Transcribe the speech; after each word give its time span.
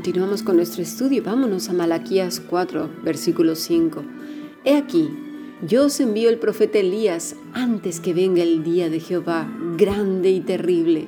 Continuamos 0.00 0.42
con 0.42 0.56
nuestro 0.56 0.82
estudio. 0.82 1.22
Vámonos 1.22 1.68
a 1.68 1.74
Malaquías 1.74 2.40
4, 2.40 2.88
versículo 3.04 3.54
5. 3.54 4.02
He 4.64 4.74
aquí, 4.74 5.10
yo 5.60 5.84
os 5.84 6.00
envío 6.00 6.30
el 6.30 6.38
profeta 6.38 6.78
Elías 6.78 7.36
antes 7.52 8.00
que 8.00 8.14
venga 8.14 8.42
el 8.42 8.64
día 8.64 8.88
de 8.88 8.98
Jehová, 8.98 9.46
grande 9.76 10.30
y 10.30 10.40
terrible. 10.40 11.06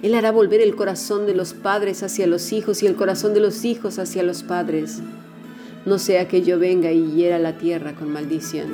Él 0.00 0.14
hará 0.14 0.32
volver 0.32 0.62
el 0.62 0.74
corazón 0.74 1.26
de 1.26 1.34
los 1.34 1.52
padres 1.52 2.02
hacia 2.02 2.26
los 2.26 2.54
hijos 2.54 2.82
y 2.82 2.86
el 2.86 2.94
corazón 2.94 3.34
de 3.34 3.40
los 3.40 3.66
hijos 3.66 3.98
hacia 3.98 4.22
los 4.22 4.42
padres. 4.42 5.00
No 5.84 5.98
sea 5.98 6.26
que 6.26 6.40
yo 6.40 6.58
venga 6.58 6.90
y 6.90 7.12
hiera 7.12 7.38
la 7.38 7.58
tierra 7.58 7.94
con 7.94 8.10
maldición. 8.10 8.68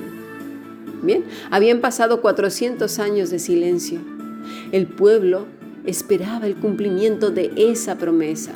Bien, 1.02 1.24
habían 1.50 1.80
pasado 1.80 2.20
400 2.20 2.96
años 3.00 3.30
de 3.30 3.40
silencio. 3.40 3.98
El 4.70 4.86
pueblo 4.86 5.46
esperaba 5.84 6.46
el 6.46 6.54
cumplimiento 6.54 7.32
de 7.32 7.50
esa 7.56 7.98
promesa. 7.98 8.52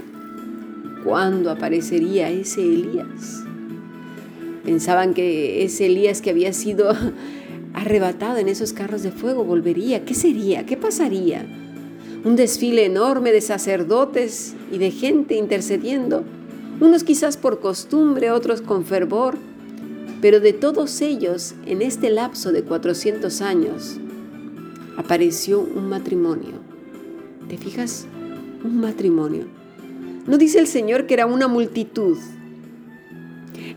¿Cuándo 1.04 1.50
aparecería 1.50 2.30
ese 2.30 2.62
Elías? 2.62 3.42
Pensaban 4.64 5.14
que 5.14 5.64
ese 5.64 5.86
Elías 5.86 6.22
que 6.22 6.30
había 6.30 6.52
sido 6.52 6.94
arrebatado 7.74 8.38
en 8.38 8.48
esos 8.48 8.72
carros 8.72 9.02
de 9.02 9.10
fuego 9.10 9.44
volvería. 9.44 10.04
¿Qué 10.04 10.14
sería? 10.14 10.64
¿Qué 10.64 10.76
pasaría? 10.76 11.44
Un 12.24 12.36
desfile 12.36 12.84
enorme 12.84 13.32
de 13.32 13.40
sacerdotes 13.40 14.54
y 14.70 14.78
de 14.78 14.92
gente 14.92 15.34
intercediendo, 15.34 16.22
unos 16.80 17.02
quizás 17.02 17.36
por 17.36 17.58
costumbre, 17.58 18.30
otros 18.30 18.62
con 18.62 18.84
fervor, 18.84 19.36
pero 20.20 20.38
de 20.38 20.52
todos 20.52 21.00
ellos, 21.00 21.54
en 21.66 21.82
este 21.82 22.10
lapso 22.10 22.52
de 22.52 22.62
400 22.62 23.42
años, 23.42 23.98
apareció 24.96 25.60
un 25.60 25.88
matrimonio. 25.88 26.52
¿Te 27.48 27.58
fijas? 27.58 28.06
Un 28.62 28.80
matrimonio 28.80 29.61
¿No 30.26 30.38
dice 30.38 30.60
el 30.60 30.68
Señor 30.68 31.06
que 31.06 31.14
era 31.14 31.26
una 31.26 31.48
multitud? 31.48 32.16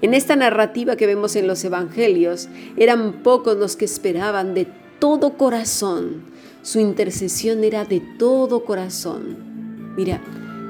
En 0.02 0.14
esta 0.14 0.36
narrativa 0.36 0.96
que 0.96 1.08
vemos 1.08 1.36
en 1.36 1.48
los 1.48 1.64
Evangelios, 1.64 2.50
eran 2.78 3.24
pocos 3.24 3.58
los 3.58 3.76
que 3.76 3.86
esperaban 3.86 4.54
de 4.54 4.68
todo 5.00 5.38
corazón. 5.38 6.24
Su 6.62 6.80
intercesión 6.80 7.64
era 7.64 7.84
de 7.86 8.02
todo 8.20 8.64
corazón. 8.64 9.94
Mira, 9.98 10.22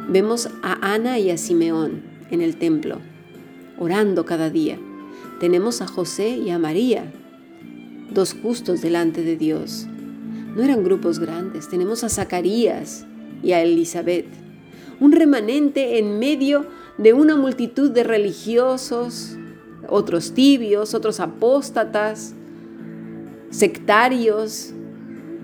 vemos 0.08 0.50
a 0.62 0.94
Ana 0.94 1.20
y 1.20 1.30
a 1.30 1.38
Simeón 1.38 2.03
en 2.31 2.42
el 2.42 2.56
templo, 2.56 3.00
orando 3.78 4.26
cada 4.26 4.50
día. 4.50 4.80
Tenemos 5.42 5.81
a 5.81 5.88
José 5.88 6.38
y 6.38 6.52
a 6.52 6.59
María, 6.59 7.12
dos 8.12 8.34
justos 8.42 8.81
delante 8.81 9.23
de 9.23 9.36
Dios. 9.36 9.88
No 10.56 10.64
eran 10.64 10.86
grupos 10.86 11.20
grandes. 11.20 11.68
Tenemos 11.68 12.06
a 12.06 12.09
Zacarías 12.09 13.06
y 13.44 13.52
a 13.52 13.62
Elizabeth 13.62 14.44
un 14.99 15.11
remanente 15.11 15.99
en 15.99 16.19
medio 16.19 16.65
de 16.97 17.13
una 17.13 17.35
multitud 17.35 17.91
de 17.91 18.03
religiosos, 18.03 19.38
otros 19.88 20.33
tibios, 20.33 20.93
otros 20.93 21.19
apóstatas, 21.19 22.33
sectarios, 23.49 24.73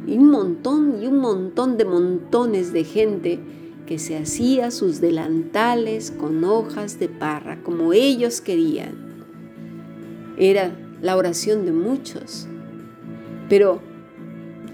y 0.08 0.18
un 0.18 0.30
montón 0.32 1.02
y 1.02 1.08
un 1.08 1.20
montón 1.20 1.78
de 1.78 1.86
montones 1.86 2.74
de 2.74 2.84
gente 2.84 3.40
que 3.86 4.00
se 4.00 4.18
hacía 4.18 4.72
sus 4.72 5.02
delantales 5.02 6.12
con 6.12 6.44
hojas 6.44 7.00
de 7.00 7.10
parra, 7.10 7.62
como 7.64 7.94
ellos 7.94 8.42
querían. 8.42 8.96
Era 10.38 10.72
la 11.02 11.18
oración 11.18 11.66
de 11.66 11.72
muchos, 11.72 12.48
pero 13.50 13.82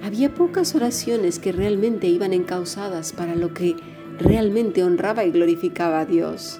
había 0.04 0.34
pocas 0.34 0.76
oraciones 0.76 1.40
que 1.40 1.52
realmente 1.52 2.08
iban 2.08 2.32
encausadas 2.32 3.12
para 3.12 3.36
lo 3.36 3.54
que 3.54 3.76
realmente 4.20 4.84
honraba 4.84 5.26
y 5.26 5.32
glorificaba 5.32 6.02
a 6.02 6.06
Dios. 6.06 6.60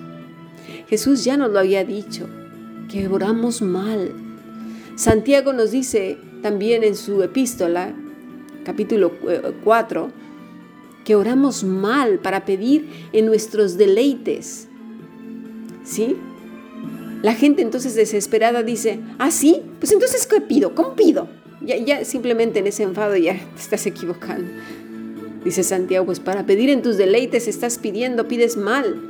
Jesús 0.90 1.24
ya 1.24 1.38
nos 1.38 1.52
lo 1.52 1.60
había 1.60 1.84
dicho, 1.84 2.28
que 2.90 3.08
oramos 3.08 3.62
mal. 3.62 4.12
Santiago 4.96 5.54
nos 5.54 5.72
dice 5.72 6.18
también 6.42 6.84
en 6.84 6.96
su 6.96 7.22
epístola, 7.24 7.94
capítulo 8.64 9.12
4, 9.64 10.06
eh, 10.06 10.12
que 11.04 11.16
oramos 11.16 11.64
mal 11.64 12.20
para 12.20 12.46
pedir 12.46 12.90
en 13.14 13.26
nuestros 13.26 13.78
deleites. 13.78 14.68
¿Sí? 15.84 16.18
La 17.22 17.34
gente 17.34 17.62
entonces 17.62 17.96
desesperada 17.96 18.62
dice, 18.62 19.00
ah, 19.18 19.32
sí, 19.32 19.62
pues 19.80 19.92
entonces 19.92 20.28
¿qué 20.28 20.42
pido? 20.42 20.76
¿Cómo 20.76 20.96
pido? 20.96 21.28
Ya, 21.62 21.78
ya 21.78 22.06
simplemente 22.06 22.60
en 22.60 22.68
ese 22.68 22.84
enfado 22.84 23.16
ya 23.16 23.34
te 23.56 23.62
estás 23.62 23.86
equivocando. 23.86 24.52
Dice 25.44 25.64
Santiago, 25.64 26.06
pues 26.06 26.20
para 26.20 26.46
pedir 26.46 26.70
en 26.70 26.82
tus 26.82 26.98
deleites 26.98 27.48
estás 27.48 27.78
pidiendo, 27.78 28.28
pides 28.28 28.58
mal. 28.58 29.02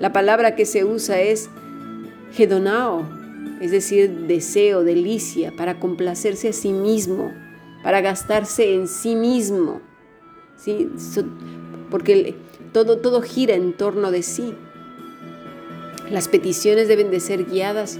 La 0.00 0.12
palabra 0.12 0.56
que 0.56 0.66
se 0.66 0.84
usa 0.84 1.20
es 1.20 1.50
hedonao, 2.36 3.06
es 3.60 3.70
decir, 3.70 4.10
deseo, 4.26 4.82
delicia, 4.82 5.52
para 5.56 5.78
complacerse 5.78 6.48
a 6.48 6.52
sí 6.52 6.72
mismo, 6.72 7.32
para 7.82 8.00
gastarse 8.00 8.74
en 8.74 8.88
sí 8.88 9.14
mismo. 9.14 9.80
¿sí? 10.56 10.88
Porque 11.90 12.34
todo, 12.72 12.98
todo 12.98 13.22
gira 13.22 13.54
en 13.54 13.72
torno 13.72 14.10
de 14.10 14.22
sí. 14.22 14.54
Las 16.10 16.28
peticiones 16.28 16.88
deben 16.88 17.10
de 17.10 17.20
ser 17.20 17.44
guiadas 17.44 17.98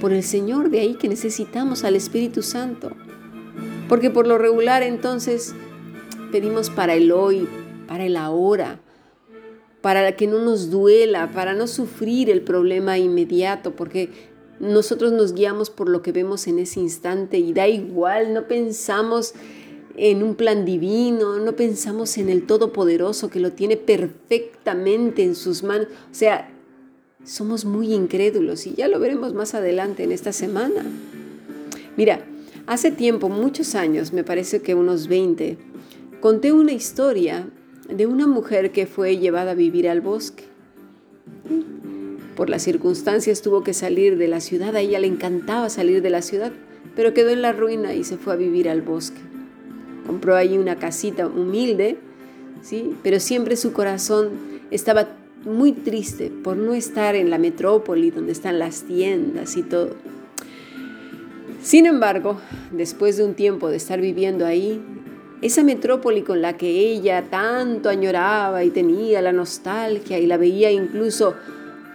por 0.00 0.12
el 0.12 0.22
Señor, 0.22 0.70
de 0.70 0.80
ahí 0.80 0.94
que 0.94 1.08
necesitamos 1.08 1.84
al 1.84 1.96
Espíritu 1.96 2.42
Santo. 2.42 2.90
Porque 3.88 4.10
por 4.10 4.26
lo 4.26 4.38
regular 4.38 4.82
entonces 4.82 5.54
pedimos 6.34 6.68
para 6.68 6.96
el 6.96 7.12
hoy, 7.12 7.46
para 7.86 8.06
el 8.06 8.16
ahora, 8.16 8.80
para 9.82 10.16
que 10.16 10.26
no 10.26 10.40
nos 10.40 10.68
duela, 10.68 11.30
para 11.30 11.54
no 11.54 11.68
sufrir 11.68 12.28
el 12.28 12.42
problema 12.42 12.98
inmediato, 12.98 13.76
porque 13.76 14.10
nosotros 14.58 15.12
nos 15.12 15.32
guiamos 15.32 15.70
por 15.70 15.88
lo 15.88 16.02
que 16.02 16.10
vemos 16.10 16.48
en 16.48 16.58
ese 16.58 16.80
instante 16.80 17.38
y 17.38 17.52
da 17.52 17.68
igual, 17.68 18.34
no 18.34 18.48
pensamos 18.48 19.34
en 19.96 20.24
un 20.24 20.34
plan 20.34 20.64
divino, 20.64 21.38
no 21.38 21.54
pensamos 21.54 22.18
en 22.18 22.28
el 22.28 22.46
Todopoderoso 22.46 23.30
que 23.30 23.38
lo 23.38 23.52
tiene 23.52 23.76
perfectamente 23.76 25.22
en 25.22 25.36
sus 25.36 25.62
manos. 25.62 25.86
O 26.10 26.14
sea, 26.14 26.50
somos 27.22 27.64
muy 27.64 27.94
incrédulos 27.94 28.66
y 28.66 28.74
ya 28.74 28.88
lo 28.88 28.98
veremos 28.98 29.34
más 29.34 29.54
adelante 29.54 30.02
en 30.02 30.10
esta 30.10 30.32
semana. 30.32 30.84
Mira, 31.96 32.26
hace 32.66 32.90
tiempo, 32.90 33.28
muchos 33.28 33.76
años, 33.76 34.12
me 34.12 34.24
parece 34.24 34.62
que 34.62 34.74
unos 34.74 35.06
20, 35.06 35.73
conté 36.24 36.52
una 36.52 36.72
historia 36.72 37.50
de 37.86 38.06
una 38.06 38.26
mujer 38.26 38.72
que 38.72 38.86
fue 38.86 39.18
llevada 39.18 39.50
a 39.50 39.54
vivir 39.54 39.90
al 39.90 40.00
bosque. 40.00 40.44
Por 42.34 42.48
las 42.48 42.62
circunstancias 42.62 43.42
tuvo 43.42 43.62
que 43.62 43.74
salir 43.74 44.16
de 44.16 44.26
la 44.26 44.40
ciudad, 44.40 44.74
a 44.74 44.80
ella 44.80 44.98
le 45.00 45.06
encantaba 45.06 45.68
salir 45.68 46.00
de 46.00 46.08
la 46.08 46.22
ciudad, 46.22 46.50
pero 46.96 47.12
quedó 47.12 47.28
en 47.28 47.42
la 47.42 47.52
ruina 47.52 47.92
y 47.92 48.04
se 48.04 48.16
fue 48.16 48.32
a 48.32 48.36
vivir 48.36 48.70
al 48.70 48.80
bosque. 48.80 49.20
Compró 50.06 50.34
ahí 50.34 50.56
una 50.56 50.76
casita 50.76 51.26
humilde, 51.26 51.98
¿sí? 52.62 52.96
pero 53.02 53.20
siempre 53.20 53.56
su 53.56 53.74
corazón 53.74 54.30
estaba 54.70 55.08
muy 55.44 55.72
triste 55.72 56.32
por 56.42 56.56
no 56.56 56.72
estar 56.72 57.16
en 57.16 57.28
la 57.28 57.36
metrópoli 57.36 58.10
donde 58.10 58.32
están 58.32 58.58
las 58.58 58.84
tiendas 58.84 59.58
y 59.58 59.62
todo. 59.62 59.90
Sin 61.62 61.84
embargo, 61.84 62.40
después 62.72 63.18
de 63.18 63.24
un 63.24 63.34
tiempo 63.34 63.68
de 63.68 63.76
estar 63.76 64.00
viviendo 64.00 64.46
ahí, 64.46 64.80
esa 65.44 65.62
metrópoli 65.62 66.22
con 66.22 66.40
la 66.40 66.56
que 66.56 66.70
ella 66.70 67.24
tanto 67.28 67.90
añoraba 67.90 68.64
y 68.64 68.70
tenía 68.70 69.20
la 69.20 69.30
nostalgia 69.30 70.18
y 70.18 70.26
la 70.26 70.38
veía 70.38 70.70
incluso 70.70 71.34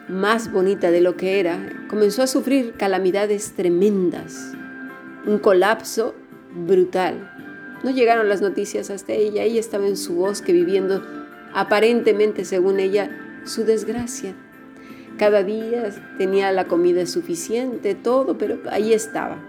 más 0.08 0.52
bonita 0.52 0.92
de 0.92 1.02
lo 1.02 1.18
que 1.18 1.40
era, 1.40 1.88
comenzó 1.90 2.22
a 2.22 2.28
sufrir 2.28 2.74
calamidades 2.74 3.54
tremendas, 3.56 4.54
un 5.26 5.40
colapso 5.40 6.14
brutal. 6.54 7.32
No 7.84 7.90
llegaron 7.90 8.30
las 8.30 8.42
noticias 8.42 8.92
hasta 8.92 9.14
ella, 9.14 9.42
ella 9.42 9.60
estaba 9.60 9.88
en 9.88 9.98
su 9.98 10.14
bosque 10.14 10.54
viviendo 10.54 11.02
aparentemente, 11.52 12.46
según 12.46 12.80
ella, 12.80 13.10
su 13.46 13.66
desgracia. 13.66 14.36
Cada 15.18 15.42
día 15.42 15.90
tenía 16.20 16.52
la 16.52 16.66
comida 16.66 17.08
suficiente, 17.08 17.96
todo, 17.96 18.38
pero 18.38 18.60
ahí 18.70 18.94
estaba. 18.94 19.40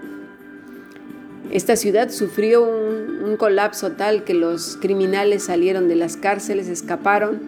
Esta 1.50 1.74
ciudad 1.74 2.10
sufrió 2.10 2.62
un, 2.62 3.36
colapso 3.36 3.92
tal 3.92 4.24
que 4.24 4.34
los 4.34 4.76
criminales 4.80 5.44
salieron 5.44 5.88
de 5.88 5.96
las 5.96 6.16
cárceles, 6.16 6.68
escaparon, 6.68 7.40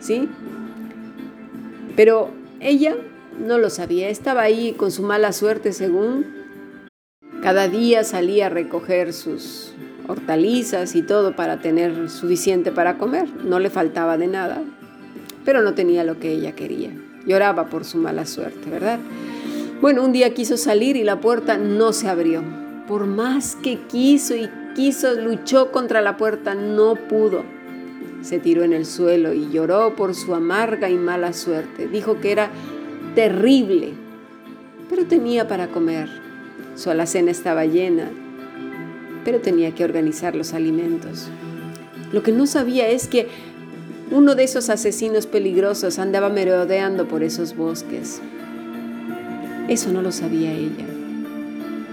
¿sí? 0.00 0.28
Pero 1.96 2.30
ella 2.60 2.96
no 3.38 3.58
lo 3.58 3.70
sabía, 3.70 4.08
estaba 4.08 4.42
ahí 4.42 4.72
con 4.72 4.90
su 4.90 5.02
mala 5.02 5.32
suerte 5.32 5.72
según. 5.72 6.26
Cada 7.42 7.68
día 7.68 8.04
salía 8.04 8.46
a 8.46 8.50
recoger 8.50 9.12
sus 9.12 9.72
hortalizas 10.06 10.94
y 10.94 11.02
todo 11.02 11.34
para 11.34 11.60
tener 11.60 12.08
suficiente 12.08 12.72
para 12.72 12.98
comer. 12.98 13.28
No 13.44 13.58
le 13.58 13.70
faltaba 13.70 14.16
de 14.16 14.28
nada, 14.28 14.62
pero 15.44 15.62
no 15.62 15.74
tenía 15.74 16.04
lo 16.04 16.18
que 16.20 16.32
ella 16.32 16.52
quería. 16.52 16.90
Lloraba 17.26 17.68
por 17.68 17.84
su 17.84 17.98
mala 17.98 18.26
suerte, 18.26 18.70
¿verdad? 18.70 18.98
Bueno, 19.80 20.04
un 20.04 20.12
día 20.12 20.32
quiso 20.32 20.56
salir 20.56 20.96
y 20.96 21.04
la 21.04 21.20
puerta 21.20 21.58
no 21.58 21.92
se 21.92 22.08
abrió 22.08 22.65
por 22.86 23.06
más 23.06 23.56
que 23.56 23.80
quiso 23.82 24.34
y 24.34 24.48
quiso, 24.74 25.14
luchó 25.14 25.72
contra 25.72 26.00
la 26.00 26.16
puerta, 26.16 26.54
no 26.54 26.94
pudo. 26.94 27.44
se 28.22 28.40
tiró 28.40 28.64
en 28.64 28.72
el 28.72 28.86
suelo 28.86 29.32
y 29.32 29.50
lloró 29.50 29.94
por 29.94 30.14
su 30.14 30.34
amarga 30.34 30.90
y 30.90 30.96
mala 30.96 31.32
suerte. 31.32 31.86
Dijo 31.86 32.18
que 32.18 32.32
era 32.32 32.50
terrible, 33.14 33.92
pero 34.90 35.06
tenía 35.06 35.46
para 35.46 35.68
comer. 35.68 36.08
Su 36.74 36.90
alacena 36.90 37.30
estaba 37.30 37.66
llena, 37.66 38.10
pero 39.24 39.40
tenía 39.40 39.74
que 39.74 39.84
organizar 39.84 40.34
los 40.34 40.54
alimentos. 40.54 41.28
Lo 42.12 42.22
que 42.22 42.32
no 42.32 42.46
sabía 42.46 42.88
es 42.88 43.06
que 43.06 43.28
uno 44.10 44.34
de 44.34 44.44
esos 44.44 44.70
asesinos 44.70 45.26
peligrosos 45.26 45.98
andaba 45.98 46.28
merodeando 46.28 47.06
por 47.06 47.22
esos 47.22 47.56
bosques. 47.56 48.20
Eso 49.68 49.92
no 49.92 50.02
lo 50.02 50.12
sabía 50.12 50.52
ella. 50.52 50.95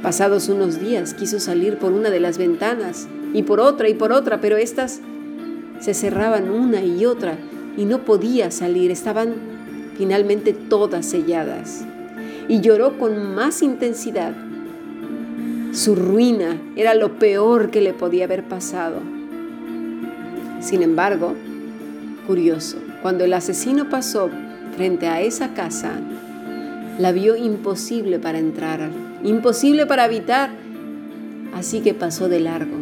Pasados 0.03 0.49
unos 0.49 0.81
días 0.81 1.13
quiso 1.13 1.39
salir 1.39 1.77
por 1.77 1.93
una 1.93 2.09
de 2.09 2.19
las 2.19 2.37
ventanas 2.37 3.07
y 3.33 3.43
por 3.43 3.61
otra 3.61 3.87
y 3.87 3.93
por 3.93 4.11
otra, 4.11 4.41
pero 4.41 4.57
éstas 4.57 4.99
se 5.79 5.93
cerraban 5.93 6.49
una 6.49 6.83
y 6.83 7.05
otra 7.05 7.37
y 7.77 7.85
no 7.85 7.99
podía 7.99 8.51
salir, 8.51 8.91
estaban 8.91 9.35
finalmente 9.97 10.51
todas 10.51 11.05
selladas. 11.05 11.85
Y 12.49 12.59
lloró 12.59 12.97
con 12.97 13.33
más 13.33 13.61
intensidad. 13.61 14.33
Su 15.71 15.95
ruina 15.95 16.57
era 16.75 16.95
lo 16.95 17.17
peor 17.17 17.71
que 17.71 17.79
le 17.79 17.93
podía 17.93 18.25
haber 18.25 18.43
pasado. 18.43 18.99
Sin 20.59 20.83
embargo, 20.83 21.33
curioso, 22.27 22.77
cuando 23.01 23.23
el 23.23 23.31
asesino 23.33 23.89
pasó 23.89 24.29
frente 24.75 25.07
a 25.07 25.21
esa 25.21 25.53
casa, 25.53 25.93
la 26.99 27.13
vio 27.13 27.37
imposible 27.37 28.19
para 28.19 28.37
entrar, 28.37 28.89
imposible 29.23 29.85
para 29.85 30.03
habitar, 30.03 30.51
así 31.53 31.81
que 31.81 31.93
pasó 31.93 32.29
de 32.29 32.39
largo. 32.39 32.77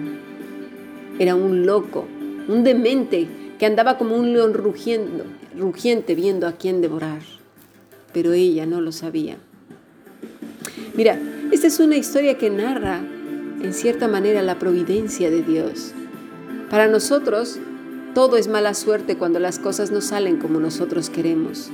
Era 1.19 1.35
un 1.35 1.65
loco 1.65 2.07
un 2.47 2.63
demente 2.63 3.27
que 3.59 3.65
andaba 3.65 3.97
como 3.97 4.15
un 4.15 4.33
león 4.33 4.53
rugiendo, 4.53 5.25
rugiente 5.57 6.15
viendo 6.15 6.47
a 6.47 6.53
quién 6.53 6.81
devorar. 6.81 7.21
Pero 8.13 8.33
ella 8.33 8.65
no 8.65 8.81
lo 8.81 8.91
sabía. 8.91 9.37
Mira, 10.95 11.19
esta 11.51 11.67
es 11.67 11.79
una 11.79 11.95
historia 11.95 12.37
que 12.37 12.49
narra, 12.49 13.01
en 13.61 13.73
cierta 13.73 14.07
manera, 14.07 14.41
la 14.41 14.59
providencia 14.59 15.29
de 15.29 15.43
Dios. 15.43 15.93
Para 16.69 16.87
nosotros, 16.87 17.59
todo 18.13 18.37
es 18.37 18.47
mala 18.47 18.73
suerte 18.73 19.17
cuando 19.17 19.39
las 19.39 19.59
cosas 19.59 19.91
no 19.91 20.01
salen 20.01 20.37
como 20.37 20.59
nosotros 20.59 21.09
queremos. 21.09 21.69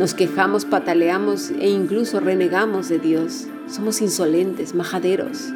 Nos 0.00 0.14
quejamos, 0.14 0.64
pataleamos 0.64 1.52
e 1.52 1.68
incluso 1.68 2.18
renegamos 2.18 2.88
de 2.88 2.98
Dios. 2.98 3.46
Somos 3.68 4.00
insolentes, 4.00 4.74
majaderos. 4.74 5.50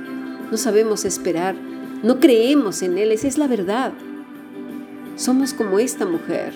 No 0.52 0.56
sabemos 0.56 1.04
esperar 1.04 1.56
no 2.04 2.20
creemos 2.20 2.82
en 2.82 2.98
Él, 2.98 3.12
esa 3.12 3.28
es 3.28 3.38
la 3.38 3.46
verdad. 3.46 3.94
Somos 5.16 5.54
como 5.54 5.78
esta 5.78 6.04
mujer. 6.04 6.52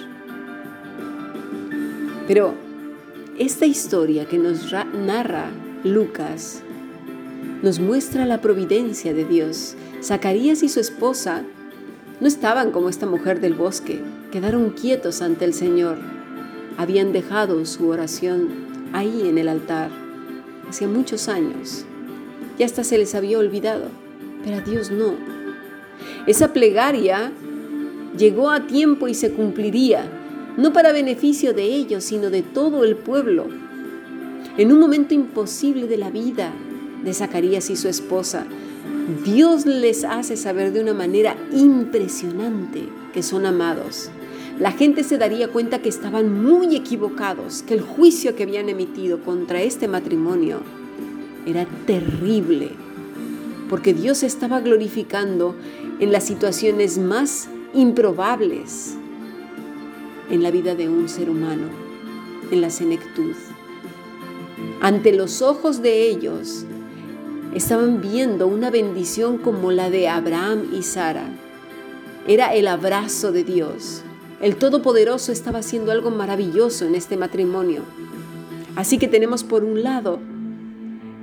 Pero 2.27 2.53
esta 3.39 3.65
historia 3.65 4.27
que 4.27 4.37
nos 4.37 4.71
narra 4.93 5.47
Lucas 5.85 6.61
nos 7.63 7.81
muestra 7.81 8.27
la 8.27 8.43
providencia 8.43 9.15
de 9.15 9.25
Dios. 9.25 9.75
Zacarías 10.03 10.63
y 10.63 10.69
su 10.69 10.81
esposa 10.81 11.45
no 12.21 12.29
estaban 12.29 12.71
como 12.71 12.91
esta 12.91 13.07
mujer 13.07 13.41
del 13.41 13.55
bosque, 13.55 14.03
quedaron 14.31 14.69
quietos 14.69 15.23
ante 15.23 15.47
el 15.47 15.55
Señor. 15.55 16.18
Habían 16.79 17.13
dejado 17.13 17.67
su 17.67 17.89
oración 17.89 18.51
ahí 18.93 19.29
en 19.29 19.37
el 19.37 19.49
altar, 19.49 19.91
hacía 20.69 20.87
muchos 20.87 21.29
años. 21.29 21.85
Ya 22.57 22.67
hasta 22.67 22.85
se 22.85 22.97
les 22.99 23.17
había 23.17 23.41
olvidado, 23.41 23.89
pero 24.45 24.59
a 24.59 24.61
Dios 24.61 24.93
no. 24.93 25.15
Esa 26.29 26.53
plegaria 26.53 27.33
llegó 28.17 28.51
a 28.51 28.69
tiempo 28.69 29.09
y 29.09 29.15
se 29.15 29.33
cumpliría, 29.33 30.09
no 30.57 30.73
para 30.73 30.93
beneficio 30.93 31.53
de 31.53 31.65
ellos, 31.65 32.05
sino 32.05 32.31
de 32.31 32.43
todo 32.43 32.85
el 32.85 32.95
pueblo. 32.95 33.47
En 34.57 34.71
un 34.71 34.79
momento 34.79 35.15
imposible 35.15 35.89
de 35.89 35.97
la 35.97 36.11
vida 36.11 36.53
de 37.03 37.13
Zacarías 37.13 37.71
y 37.71 37.77
su 37.77 37.89
esposa, 37.89 38.47
Dios 39.25 39.67
les 39.67 40.05
hace 40.05 40.37
saber 40.37 40.73
de 40.73 40.81
una 40.81 40.95
manera 40.95 41.37
impresionante 41.53 42.89
que 43.13 43.25
son 43.25 43.47
amados. 43.47 44.13
La 44.59 44.73
gente 44.73 45.05
se 45.05 45.19
daría 45.19 45.49
cuenta 45.49 45.81
que 45.81 45.89
estaban 45.89 46.43
muy 46.43 46.75
equivocados, 46.75 47.63
que 47.63 47.75
el 47.75 47.81
juicio 47.81 48.35
que 48.35 48.43
habían 48.43 48.69
emitido 48.69 49.21
contra 49.21 49.63
este 49.63 49.87
matrimonio 49.87 50.63
era 51.47 51.65
terrible, 51.87 52.73
porque 53.71 53.95
Dios 53.95 54.25
estaba 54.25 54.59
glorificando 54.61 55.55
en 56.01 56.11
las 56.11 56.25
situaciones 56.25 56.99
más 56.99 57.49
improbables 57.73 58.97
en 60.29 60.43
la 60.43 60.51
vida 60.51 60.75
de 60.75 60.89
un 60.89 61.09
ser 61.09 61.31
humano, 61.31 61.69
en 62.51 62.61
la 62.61 62.71
senectud. 62.71 63.37
Ante 64.81 65.13
los 65.13 65.41
ojos 65.41 65.83
de 65.83 66.09
ellos 66.09 66.65
estaban 67.55 68.01
viendo 68.01 68.49
una 68.49 68.71
bendición 68.71 69.39
como 69.39 69.71
la 69.71 69.89
de 69.89 70.09
Abraham 70.09 70.65
y 70.73 70.83
Sara. 70.83 71.31
Era 72.27 72.55
el 72.55 72.67
abrazo 72.67 73.31
de 73.31 73.45
Dios. 73.45 74.03
El 74.41 74.57
Todopoderoso 74.57 75.33
estaba 75.33 75.59
haciendo 75.59 75.91
algo 75.91 76.11
maravilloso 76.11 76.87
en 76.87 76.95
este 76.95 77.17
matrimonio. 77.17 77.83
Así 78.77 78.99
que 78.99 79.09
tenemos 79.09 79.43
por 79.43 79.65
un 79.65 79.83
lado 79.83 80.21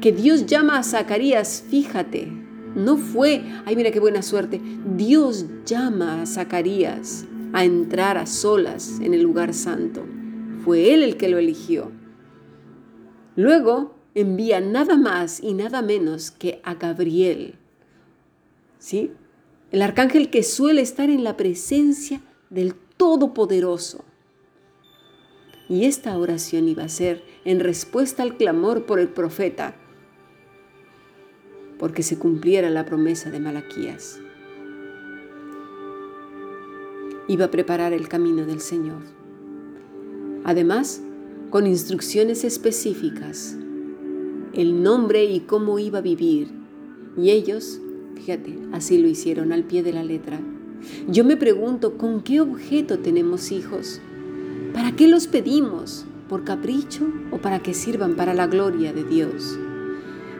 que 0.01 0.11
Dios 0.11 0.45
llama 0.45 0.77
a 0.77 0.83
Zacarías, 0.83 1.63
fíjate, 1.69 2.27
no 2.75 2.97
fue, 2.97 3.43
ay 3.65 3.77
mira 3.77 3.91
qué 3.91 4.01
buena 4.01 4.21
suerte, 4.21 4.61
Dios 4.97 5.45
llama 5.65 6.21
a 6.21 6.25
Zacarías 6.25 7.25
a 7.53 7.63
entrar 7.63 8.17
a 8.17 8.25
solas 8.25 8.99
en 8.99 9.13
el 9.13 9.21
lugar 9.21 9.53
santo. 9.53 10.05
Fue 10.65 10.93
Él 10.93 11.01
el 11.01 11.15
que 11.15 11.29
lo 11.29 11.37
eligió. 11.37 11.91
Luego 13.37 13.95
envía 14.13 14.59
nada 14.59 14.97
más 14.97 15.41
y 15.41 15.53
nada 15.53 15.81
menos 15.81 16.31
que 16.31 16.59
a 16.63 16.75
Gabriel. 16.75 17.55
¿Sí? 18.77 19.11
El 19.71 19.81
arcángel 19.81 20.29
que 20.29 20.43
suele 20.43 20.81
estar 20.81 21.09
en 21.09 21.23
la 21.23 21.37
presencia 21.37 22.21
del 22.49 22.75
Todopoderoso. 22.97 24.03
Y 25.67 25.85
esta 25.85 26.17
oración 26.17 26.67
iba 26.67 26.83
a 26.83 26.89
ser 26.89 27.23
en 27.43 27.59
respuesta 27.59 28.23
al 28.23 28.37
clamor 28.37 28.85
por 28.85 28.99
el 28.99 29.09
profeta 29.09 29.75
porque 31.79 32.03
se 32.03 32.17
cumpliera 32.17 32.69
la 32.69 32.85
promesa 32.85 33.29
de 33.31 33.39
Malaquías. 33.39 34.19
Iba 37.27 37.45
a 37.45 37.51
preparar 37.51 37.93
el 37.93 38.07
camino 38.07 38.45
del 38.45 38.61
Señor. 38.61 39.01
Además, 40.43 41.01
con 41.49 41.67
instrucciones 41.67 42.43
específicas, 42.43 43.57
el 44.53 44.83
nombre 44.83 45.25
y 45.25 45.41
cómo 45.41 45.79
iba 45.79 45.99
a 45.99 46.03
vivir. 46.03 46.51
Y 47.17 47.31
ellos, 47.31 47.81
fíjate, 48.15 48.57
así 48.71 48.97
lo 48.97 49.07
hicieron 49.07 49.51
al 49.51 49.63
pie 49.63 49.81
de 49.83 49.93
la 49.93 50.03
letra. 50.03 50.39
Yo 51.07 51.23
me 51.23 51.37
pregunto, 51.37 51.97
¿con 51.97 52.21
qué 52.21 52.41
objeto 52.41 52.99
tenemos 52.99 53.51
hijos? 53.51 54.01
¿Para 54.73 54.95
qué 54.95 55.07
los 55.07 55.27
pedimos? 55.27 56.05
¿Por 56.29 56.43
capricho 56.43 57.05
o 57.31 57.37
para 57.37 57.59
que 57.59 57.73
sirvan 57.73 58.15
para 58.15 58.33
la 58.33 58.47
gloria 58.47 58.93
de 58.93 59.03
Dios? 59.03 59.57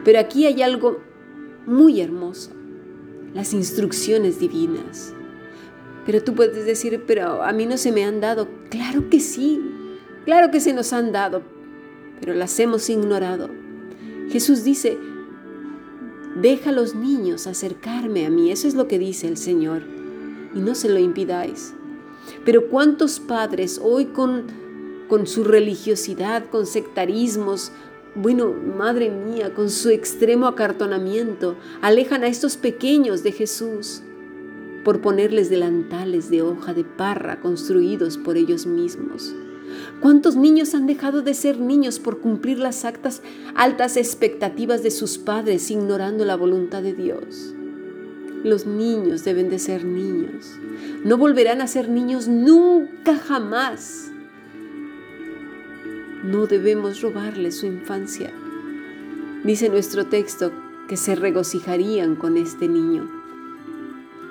Pero 0.04 0.18
aquí 0.18 0.46
hay 0.46 0.62
algo 0.62 1.00
muy 1.66 2.00
hermoso, 2.00 2.50
las 3.34 3.52
instrucciones 3.52 4.38
divinas. 4.38 5.12
Pero 6.04 6.22
tú 6.22 6.34
puedes 6.34 6.64
decir, 6.64 7.04
pero 7.06 7.42
a 7.42 7.52
mí 7.52 7.66
no 7.66 7.76
se 7.76 7.92
me 7.92 8.04
han 8.04 8.20
dado. 8.20 8.48
Claro 8.70 9.10
que 9.10 9.20
sí, 9.20 9.60
claro 10.24 10.50
que 10.50 10.60
se 10.60 10.72
nos 10.72 10.92
han 10.92 11.12
dado, 11.12 11.42
pero 12.20 12.34
las 12.34 12.58
hemos 12.60 12.88
ignorado. 12.88 13.50
Jesús 14.28 14.64
dice, 14.64 14.96
deja 16.40 16.70
a 16.70 16.72
los 16.72 16.94
niños 16.94 17.46
acercarme 17.46 18.26
a 18.26 18.30
mí, 18.30 18.50
eso 18.50 18.68
es 18.68 18.74
lo 18.74 18.86
que 18.86 18.98
dice 18.98 19.26
el 19.26 19.36
Señor, 19.36 19.82
y 20.56 20.60
no 20.60 20.74
se 20.74 20.88
lo 20.88 20.98
impidáis. 20.98 21.74
Pero 22.44 22.68
¿cuántos 22.68 23.20
padres 23.20 23.80
hoy 23.82 24.06
con, 24.06 24.44
con 25.08 25.26
su 25.26 25.44
religiosidad, 25.44 26.46
con 26.50 26.66
sectarismos, 26.66 27.72
bueno, 28.14 28.52
madre 28.52 29.10
mía, 29.10 29.54
con 29.54 29.68
su 29.68 29.90
extremo 29.90 30.46
acartonamiento, 30.46 31.56
alejan 31.82 32.24
a 32.24 32.28
estos 32.28 32.56
pequeños 32.56 33.22
de 33.22 33.32
Jesús 33.32 34.02
por 34.84 35.00
ponerles 35.00 35.50
delantales 35.50 36.30
de 36.30 36.42
hoja 36.42 36.72
de 36.72 36.84
parra 36.84 37.40
construidos 37.40 38.16
por 38.16 38.36
ellos 38.36 38.66
mismos. 38.66 39.34
¿Cuántos 40.00 40.36
niños 40.36 40.74
han 40.74 40.86
dejado 40.86 41.22
de 41.22 41.34
ser 41.34 41.58
niños 41.58 41.98
por 41.98 42.20
cumplir 42.20 42.58
las 42.58 42.84
altas 42.84 43.96
expectativas 43.96 44.82
de 44.82 44.90
sus 44.90 45.18
padres 45.18 45.70
ignorando 45.70 46.24
la 46.24 46.36
voluntad 46.36 46.82
de 46.82 46.94
Dios? 46.94 47.54
Los 48.46 48.64
niños 48.64 49.24
deben 49.24 49.50
de 49.50 49.58
ser 49.58 49.84
niños. 49.84 50.56
No 51.04 51.18
volverán 51.18 51.60
a 51.60 51.66
ser 51.66 51.88
niños 51.88 52.28
nunca 52.28 53.16
jamás 53.16 54.12
no 56.26 56.46
debemos 56.46 57.00
robarle 57.00 57.52
su 57.52 57.66
infancia. 57.66 58.32
Dice 59.44 59.68
nuestro 59.68 60.06
texto 60.06 60.52
que 60.88 60.96
se 60.96 61.14
regocijarían 61.14 62.16
con 62.16 62.36
este 62.36 62.68
niño. 62.68 63.10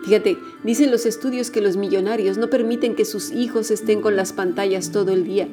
Fíjate, 0.03 0.38
dicen 0.63 0.91
los 0.91 1.05
estudios 1.05 1.51
que 1.51 1.62
los 1.62 1.77
millonarios 1.77 2.38
no 2.38 2.50
permiten 2.50 2.95
que 2.95 3.05
sus 3.05 3.31
hijos 3.31 3.72
estén 3.72 4.01
con 4.01 4.15
las 4.15 4.34
pantallas 4.34 4.91
todo 4.91 5.12
el 5.12 5.24
día, 5.24 5.48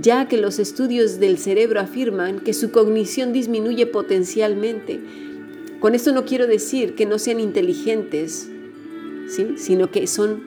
ya 0.00 0.28
que 0.28 0.36
los 0.36 0.58
estudios 0.58 1.18
del 1.20 1.38
cerebro 1.38 1.80
afirman 1.80 2.40
que 2.40 2.54
su 2.54 2.70
cognición 2.70 3.32
disminuye 3.32 3.86
potencialmente. 3.86 5.00
Con 5.80 5.94
esto 5.94 6.12
no 6.12 6.24
quiero 6.24 6.46
decir 6.46 6.94
que 6.94 7.06
no 7.06 7.18
sean 7.18 7.38
inteligentes, 7.40 8.48
¿sí? 9.28 9.54
sino 9.56 9.90
que 9.90 10.06
son 10.06 10.42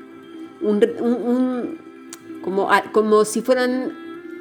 como, 2.44 2.70
como 2.92 3.26
si 3.26 3.42
fueran 3.42 3.94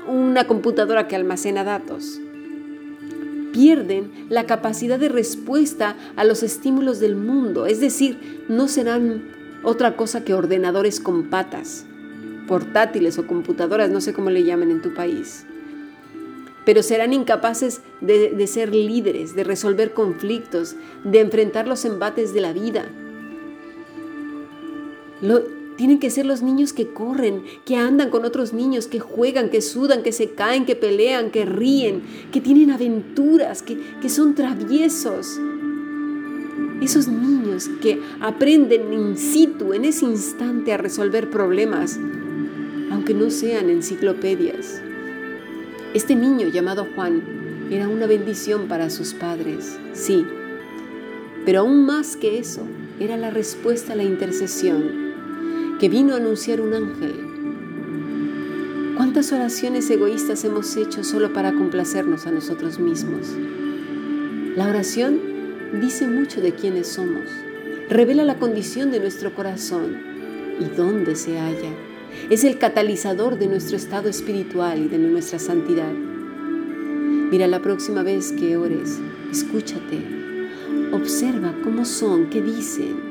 una 0.06 0.46
computadora 0.46 1.06
que 1.06 1.16
almacena 1.16 1.64
datos. 1.64 2.20
Pierden 3.52 4.26
la 4.28 4.46
capacidad 4.46 4.98
de 4.98 5.08
respuesta 5.08 5.96
a 6.16 6.24
los 6.24 6.42
estímulos 6.42 7.00
del 7.00 7.16
mundo, 7.16 7.66
es 7.66 7.80
decir, 7.80 8.44
no 8.48 8.68
serán 8.68 9.22
otra 9.62 9.96
cosa 9.96 10.24
que 10.24 10.34
ordenadores 10.34 11.00
con 11.00 11.30
patas, 11.30 11.84
portátiles 12.46 13.18
o 13.18 13.26
computadoras, 13.26 13.90
no 13.90 14.00
sé 14.00 14.12
cómo 14.12 14.30
le 14.30 14.44
llaman 14.44 14.70
en 14.70 14.82
tu 14.82 14.94
país, 14.94 15.46
pero 16.70 16.84
serán 16.84 17.12
incapaces 17.12 17.80
de, 18.00 18.46
ser 18.46 18.72
líderes, 18.72 19.34
de 19.34 19.42
resolver 19.42 19.92
conflictos, 19.92 20.76
de 21.02 21.18
enfrentar 21.18 21.66
los 21.66 21.84
embates 21.84 22.32
de 22.32 22.40
la 22.40 22.52
vida. 22.52 22.88
Tienen 25.76 25.98
que 25.98 26.10
ser 26.10 26.26
los 26.26 26.42
niños 26.42 26.72
que 26.72 26.86
corren, 26.86 27.42
que 27.64 27.74
andan 27.74 28.10
con 28.10 28.24
otros 28.24 28.52
niños, 28.52 28.86
que 28.86 29.00
juegan, 29.00 29.50
que 29.50 29.62
sudan, 29.62 30.04
que 30.04 30.12
se 30.12 30.30
caen, 30.30 30.64
que 30.64 30.76
pelean, 30.76 31.32
que 31.32 31.44
ríen, 31.44 32.02
que 32.30 32.40
tienen 32.40 32.70
aventuras, 32.70 33.62
que, 33.62 33.76
que 34.00 34.08
son 34.08 34.36
traviesos. 34.36 35.40
Esos 36.80 37.08
niños 37.08 37.68
que 37.82 38.00
aprenden 38.20 38.92
in 38.92 39.16
situ, 39.16 39.72
en 39.72 39.86
ese 39.86 40.04
instante, 40.04 40.72
a 40.72 40.76
resolver 40.76 41.30
problemas, 41.30 41.98
aunque 42.92 43.12
no 43.12 43.28
sean 43.28 43.70
enciclopedias. 43.70 44.82
Este 45.92 46.14
niño 46.14 46.46
llamado 46.46 46.86
Juan 46.94 47.68
era 47.68 47.88
una 47.88 48.06
bendición 48.06 48.68
para 48.68 48.90
sus 48.90 49.12
padres, 49.12 49.76
sí, 49.92 50.24
pero 51.44 51.60
aún 51.60 51.84
más 51.84 52.16
que 52.16 52.38
eso, 52.38 52.62
era 53.00 53.16
la 53.16 53.30
respuesta 53.30 53.94
a 53.94 53.96
la 53.96 54.04
intercesión 54.04 55.10
que 55.80 55.88
vino 55.88 56.14
a 56.14 56.18
anunciar 56.18 56.60
un 56.60 56.74
ángel. 56.74 57.14
¿Cuántas 58.96 59.32
oraciones 59.32 59.90
egoístas 59.90 60.44
hemos 60.44 60.76
hecho 60.76 61.02
solo 61.02 61.32
para 61.32 61.52
complacernos 61.54 62.24
a 62.24 62.30
nosotros 62.30 62.78
mismos? 62.78 63.26
La 64.54 64.68
oración 64.68 65.18
dice 65.80 66.06
mucho 66.06 66.40
de 66.40 66.52
quiénes 66.54 66.86
somos, 66.86 67.24
revela 67.88 68.22
la 68.22 68.38
condición 68.38 68.92
de 68.92 69.00
nuestro 69.00 69.34
corazón 69.34 69.96
y 70.60 70.66
dónde 70.76 71.16
se 71.16 71.36
halla. 71.36 71.89
Es 72.30 72.44
el 72.44 72.58
catalizador 72.58 73.38
de 73.38 73.46
nuestro 73.46 73.76
estado 73.76 74.08
espiritual 74.08 74.84
y 74.84 74.88
de 74.88 74.98
nuestra 74.98 75.38
santidad. 75.38 75.92
Mira, 75.92 77.46
la 77.46 77.60
próxima 77.60 78.02
vez 78.02 78.32
que 78.32 78.56
ores, 78.56 78.98
escúchate, 79.30 79.98
observa 80.92 81.54
cómo 81.62 81.84
son, 81.84 82.30
qué 82.30 82.42
dicen. 82.42 83.10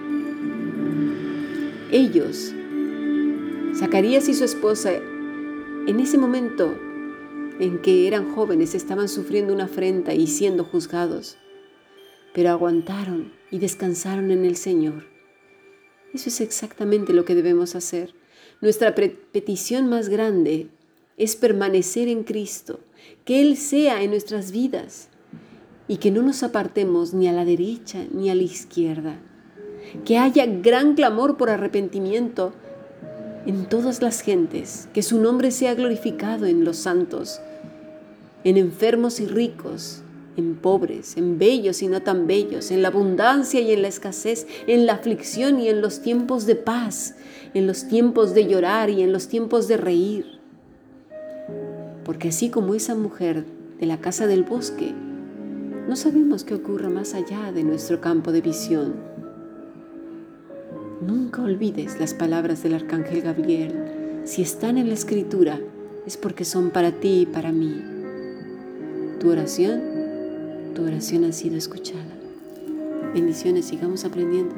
Ellos 1.91 2.53
Zacarías 3.79 4.27
y 4.27 4.33
su 4.33 4.43
esposa, 4.43 4.91
en 4.91 5.99
ese 6.01 6.17
momento 6.17 6.77
en 7.59 7.79
que 7.81 8.07
eran 8.07 8.33
jóvenes, 8.33 8.75
estaban 8.75 9.07
sufriendo 9.07 9.53
una 9.53 9.65
afrenta 9.65 10.13
y 10.13 10.27
siendo 10.27 10.65
juzgados, 10.65 11.37
pero 12.33 12.49
aguantaron 12.49 13.31
y 13.51 13.59
descansaron 13.59 14.31
en 14.31 14.43
el 14.43 14.57
Señor. 14.57 15.05
Eso 16.13 16.27
es 16.27 16.41
exactamente 16.41 17.13
lo 17.13 17.23
que 17.23 17.35
debemos 17.35 17.73
hacer. 17.75 18.13
Nuestra 18.61 18.93
petición 18.93 19.87
más 19.87 20.09
grande 20.09 20.67
es 21.17 21.35
permanecer 21.37 22.07
en 22.09 22.23
Cristo, 22.23 22.79
que 23.23 23.41
Él 23.41 23.55
sea 23.55 24.03
en 24.03 24.11
nuestras 24.11 24.51
vidas 24.51 25.07
y 25.87 25.97
que 25.97 26.11
no 26.11 26.21
nos 26.21 26.43
apartemos 26.43 27.13
ni 27.13 27.27
a 27.27 27.31
la 27.31 27.45
derecha 27.45 28.05
ni 28.11 28.29
a 28.29 28.35
la 28.35 28.43
izquierda. 28.43 29.15
Que 30.03 30.17
haya 30.17 30.45
gran 30.45 30.95
clamor 30.95 31.37
por 31.37 31.49
arrepentimiento 31.49 32.53
en 33.45 33.65
todas 33.67 34.01
las 34.01 34.21
gentes, 34.21 34.89
que 34.93 35.03
su 35.03 35.19
nombre 35.19 35.51
sea 35.51 35.73
glorificado 35.73 36.45
en 36.45 36.65
los 36.65 36.77
santos, 36.77 37.39
en 38.43 38.57
enfermos 38.57 39.21
y 39.21 39.25
ricos, 39.25 40.03
en 40.39 40.55
pobres, 40.55 41.17
en 41.17 41.37
bellos 41.37 41.83
y 41.83 41.87
no 41.87 42.01
tan 42.01 42.25
bellos, 42.25 42.71
en 42.71 42.81
la 42.81 42.87
abundancia 42.87 43.61
y 43.61 43.71
en 43.71 43.83
la 43.83 43.87
escasez, 43.87 44.47
en 44.65 44.87
la 44.87 44.93
aflicción 44.93 45.59
y 45.59 45.69
en 45.69 45.81
los 45.81 46.01
tiempos 46.01 46.47
de 46.47 46.55
paz, 46.55 47.15
en 47.53 47.67
los 47.67 47.87
tiempos 47.87 48.33
de 48.33 48.47
llorar 48.47 48.89
y 48.89 49.03
en 49.03 49.13
los 49.13 49.27
tiempos 49.27 49.67
de 49.67 49.77
reír. 49.77 50.39
Porque 52.03 52.29
así 52.29 52.49
como 52.49 52.73
esa 52.73 52.95
mujer 52.95 53.45
de 53.79 53.85
la 53.85 53.99
casa 54.01 54.25
del 54.25 54.43
bosque, 54.43 54.93
no 55.87 55.95
sabemos 55.95 56.43
qué 56.43 56.55
ocurra 56.55 56.89
más 56.89 57.13
allá 57.13 57.51
de 57.51 57.63
nuestro 57.63 58.01
campo 58.01 58.31
de 58.31 58.41
visión. 58.41 58.93
Nunca 61.01 61.41
olvides 61.41 61.99
las 61.99 62.13
palabras 62.13 62.61
del 62.61 62.75
arcángel 62.75 63.21
Gabriel. 63.21 64.21
Si 64.25 64.41
están 64.41 64.77
en 64.77 64.89
la 64.89 64.93
escritura, 64.93 65.59
es 66.05 66.17
porque 66.17 66.45
son 66.45 66.71
para 66.71 66.91
ti 66.91 67.21
y 67.21 67.25
para 67.25 67.51
mí. 67.51 67.81
Tu 69.19 69.31
oración, 69.31 69.81
tu 70.73 70.85
oración 70.85 71.23
ha 71.25 71.31
sido 71.31 71.57
escuchada. 71.57 72.05
Bendiciones, 73.13 73.65
sigamos 73.65 74.05
aprendiendo. 74.05 74.55